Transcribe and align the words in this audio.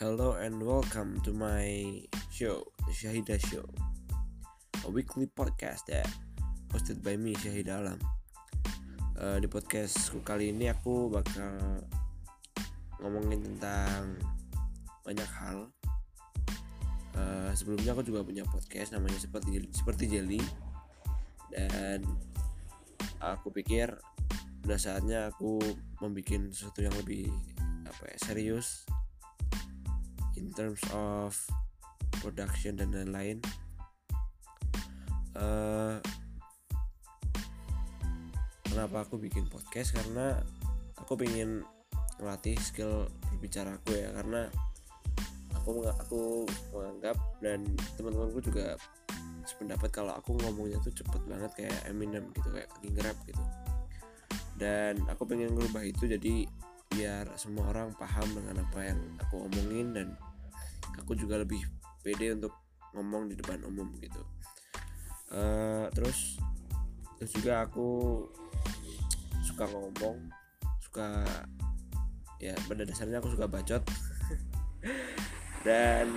Hello 0.00 0.32
and 0.32 0.64
welcome 0.64 1.20
to 1.28 1.36
my 1.36 2.00
show, 2.32 2.64
Syahida 2.88 3.36
Show, 3.36 3.68
a 4.80 4.88
weekly 4.88 5.28
podcast 5.28 5.92
that 5.92 6.08
hosted 6.72 7.04
by 7.04 7.20
me 7.20 7.36
Syahida 7.36 7.84
Alam. 7.84 8.00
Uh, 9.20 9.36
di 9.36 9.44
podcastku 9.44 10.24
kali 10.24 10.56
ini 10.56 10.72
aku 10.72 11.12
bakal 11.12 11.84
ngomongin 13.04 13.44
tentang 13.44 14.16
banyak 15.04 15.30
hal. 15.36 15.68
Uh, 17.12 17.52
sebelumnya 17.52 17.92
aku 17.92 18.00
juga 18.00 18.24
punya 18.24 18.48
podcast 18.48 18.96
namanya 18.96 19.20
seperti 19.20 19.68
seperti 19.68 20.16
Jelly 20.16 20.40
dan 21.52 22.08
aku 23.20 23.52
pikir 23.52 23.92
udah 24.64 24.80
saatnya 24.80 25.28
aku 25.28 25.60
membuat 26.00 26.56
sesuatu 26.56 26.88
yang 26.88 26.96
lebih 26.96 27.28
apa 27.84 28.08
ya 28.08 28.16
serius 28.24 28.88
in 30.40 30.48
terms 30.56 30.80
of 30.96 31.36
production 32.24 32.80
dan 32.80 32.88
lain-lain. 32.96 33.38
Uh, 35.36 36.00
kenapa 38.64 39.04
aku 39.04 39.20
bikin 39.20 39.44
podcast? 39.52 39.92
Karena 39.92 40.40
aku 40.96 41.20
pengen 41.20 41.60
melatih 42.16 42.56
skill 42.56 43.12
berbicara 43.28 43.76
aku 43.76 43.92
ya. 43.92 44.08
Karena 44.16 44.48
aku 45.60 45.84
aku 45.86 46.22
menganggap 46.72 47.16
dan 47.44 47.68
teman-temanku 48.00 48.40
juga 48.40 48.80
sependapat 49.44 49.92
kalau 49.92 50.16
aku 50.16 50.40
ngomongnya 50.40 50.80
tuh 50.80 50.92
cepet 50.96 51.20
banget 51.28 51.52
kayak 51.52 51.78
Eminem 51.84 52.32
gitu 52.32 52.48
kayak 52.48 52.70
king 52.80 52.96
rap 52.96 53.16
gitu. 53.28 53.44
Dan 54.56 55.04
aku 55.08 55.24
pengen 55.28 55.52
ngerubah 55.56 55.84
itu 55.84 56.04
jadi 56.08 56.44
biar 56.90 57.32
semua 57.38 57.70
orang 57.70 57.94
paham 57.94 58.28
dengan 58.34 58.66
apa 58.66 58.80
yang 58.82 58.98
aku 59.22 59.46
omongin 59.46 59.94
dan 59.94 60.08
aku 60.98 61.14
juga 61.14 61.38
lebih 61.38 61.62
pede 62.00 62.34
untuk 62.34 62.54
ngomong 62.96 63.30
di 63.30 63.38
depan 63.38 63.62
umum 63.62 63.86
gitu. 64.02 64.22
Uh, 65.30 65.86
terus 65.94 66.42
terus 67.20 67.30
juga 67.36 67.62
aku 67.62 68.26
suka 69.46 69.68
ngomong 69.70 70.18
suka 70.82 71.22
ya 72.42 72.56
pada 72.66 72.82
dasarnya 72.82 73.22
aku 73.22 73.30
suka 73.30 73.46
bacot. 73.46 73.84
Dan 75.60 76.08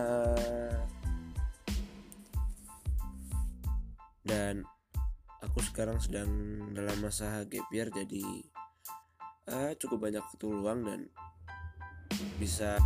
uh, 0.00 0.72
dan 4.24 4.60
aku 5.40 5.64
sekarang 5.64 5.96
sedang 6.00 6.28
dalam 6.76 7.00
masa 7.00 7.44
gap 7.48 7.68
year 7.72 7.88
jadi 7.88 8.24
uh, 9.48 9.72
cukup 9.80 10.08
banyak 10.08 10.20
waktu 10.20 10.46
luang 10.48 10.84
dan 10.84 11.00
bisa 12.40 12.78